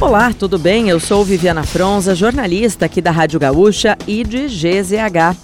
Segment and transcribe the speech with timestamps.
[0.00, 0.88] Olá, tudo bem?
[0.88, 5.36] Eu sou Viviana Fronza, jornalista aqui da Rádio Gaúcha e de GZH.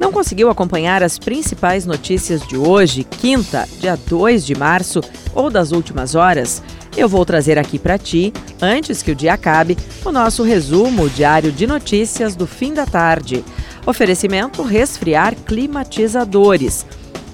[0.00, 5.00] Não conseguiu acompanhar as principais notícias de hoje, quinta, dia 2 de março,
[5.32, 6.60] ou das últimas horas?
[6.96, 11.52] Eu vou trazer aqui para ti, antes que o dia acabe, o nosso resumo diário
[11.52, 13.44] de notícias do fim da tarde.
[13.86, 16.84] Oferecimento Resfriar Climatizadores.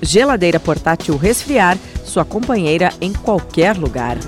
[0.02, 4.18] Geladeira portátil Resfriar, sua companheira em qualquer lugar.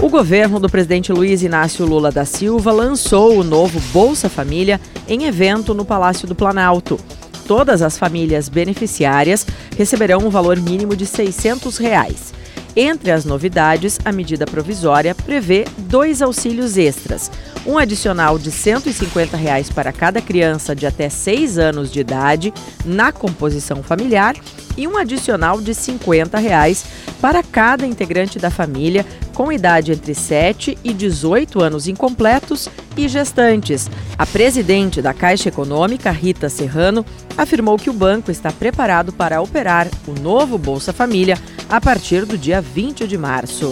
[0.00, 5.24] O governo do presidente Luiz Inácio Lula da Silva lançou o novo Bolsa Família em
[5.24, 7.00] evento no Palácio do Planalto.
[7.48, 9.44] Todas as famílias beneficiárias
[9.76, 12.32] receberão um valor mínimo de 600 reais.
[12.76, 17.28] Entre as novidades, a medida provisória prevê dois auxílios extras:
[17.68, 23.12] um adicional de 150 reais para cada criança de até 6 anos de idade na
[23.12, 24.34] composição familiar
[24.74, 26.86] e um adicional de 50 reais
[27.20, 29.04] para cada integrante da família
[29.34, 33.90] com idade entre 7 e 18 anos incompletos e gestantes.
[34.16, 37.04] A presidente da Caixa Econômica, Rita Serrano,
[37.36, 41.36] afirmou que o banco está preparado para operar o novo Bolsa Família
[41.68, 43.70] a partir do dia 20 de março.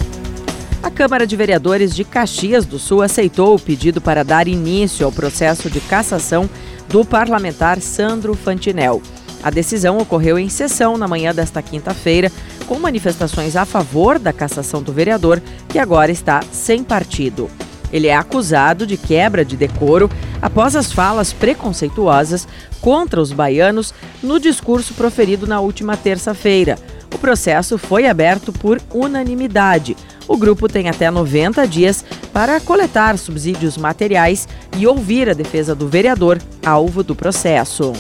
[0.87, 5.11] A Câmara de Vereadores de Caxias do Sul aceitou o pedido para dar início ao
[5.11, 6.49] processo de cassação
[6.89, 9.03] do parlamentar Sandro Fantinel.
[9.43, 12.31] A decisão ocorreu em sessão na manhã desta quinta-feira,
[12.69, 17.51] com manifestações a favor da cassação do vereador, que agora está sem partido.
[17.93, 20.09] Ele é acusado de quebra de decoro
[20.41, 22.47] após as falas preconceituosas
[22.81, 26.79] contra os baianos no discurso proferido na última terça-feira.
[27.13, 29.97] O processo foi aberto por unanimidade.
[30.29, 35.89] O grupo tem até 90 dias para coletar subsídios materiais e ouvir a defesa do
[35.89, 37.93] vereador, alvo do processo.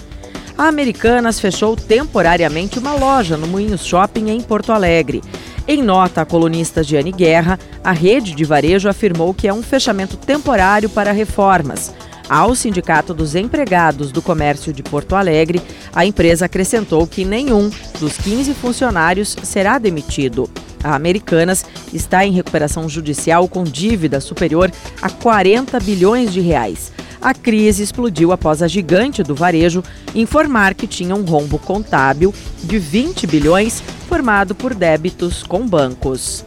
[0.59, 5.23] A Americanas fechou temporariamente uma loja no Moinhos Shopping em Porto Alegre.
[5.69, 10.17] Em nota a colunista Giane Guerra, a rede de varejo afirmou que é um fechamento
[10.17, 11.93] temporário para reformas.
[12.29, 15.63] Ao Sindicato dos Empregados do Comércio de Porto Alegre,
[15.95, 17.71] a empresa acrescentou que nenhum
[18.01, 20.51] dos 15 funcionários será demitido.
[20.83, 26.93] A Americanas está em recuperação judicial com dívida superior a 40 bilhões de reais.
[27.21, 29.83] A crise explodiu após a gigante do varejo
[30.15, 36.45] informar que tinha um rombo contábil de 20 bilhões formado por débitos com bancos.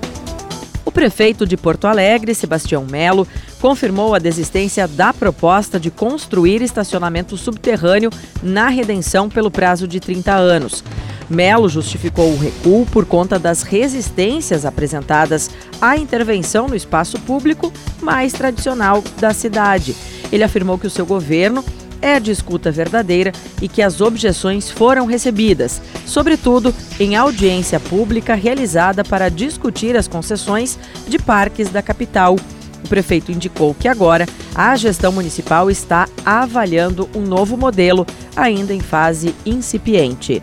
[0.85, 3.27] O prefeito de Porto Alegre, Sebastião Melo,
[3.61, 8.09] confirmou a desistência da proposta de construir estacionamento subterrâneo
[8.41, 10.83] na redenção pelo prazo de 30 anos.
[11.29, 15.49] Melo justificou o recuo por conta das resistências apresentadas
[15.79, 17.71] à intervenção no espaço público
[18.01, 19.95] mais tradicional da cidade.
[20.31, 21.63] Ele afirmou que o seu governo
[22.01, 23.31] é de escuta verdadeira
[23.61, 30.79] e que as objeções foram recebidas, sobretudo em audiência pública realizada para discutir as concessões
[31.07, 32.37] de parques da capital.
[32.83, 38.79] O prefeito indicou que agora a gestão municipal está avaliando um novo modelo, ainda em
[38.79, 40.41] fase incipiente.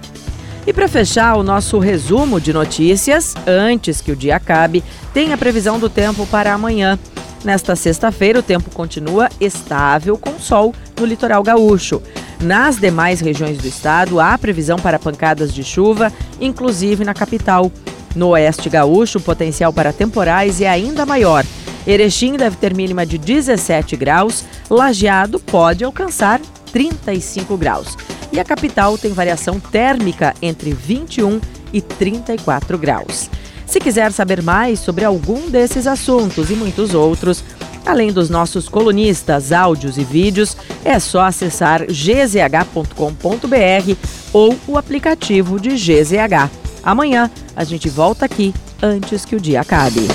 [0.67, 4.83] E para fechar o nosso resumo de notícias, antes que o dia acabe,
[5.15, 6.99] tem a previsão do tempo para amanhã.
[7.45, 12.03] Nesta sexta-feira, o tempo continua estável com sol no litoral gaúcho.
[12.43, 17.71] Nas demais regiões do estado, há previsão para pancadas de chuva, inclusive na capital.
[18.17, 21.45] No oeste gaúcho, o potencial para temporais é ainda maior.
[21.87, 26.41] Erechim deve ter mínima de 17 graus, Lajeado pode alcançar
[26.73, 27.97] 35 graus
[28.33, 31.41] e a capital tem variação térmica entre 21
[31.73, 33.31] e 34 graus.
[33.67, 37.43] Se quiser saber mais sobre algum desses assuntos e muitos outros,
[37.85, 42.97] além dos nossos colunistas, áudios e vídeos, é só acessar gzh.com.br
[44.33, 46.51] ou o aplicativo de GZH.
[46.83, 50.07] Amanhã a gente volta aqui antes que o dia acabe.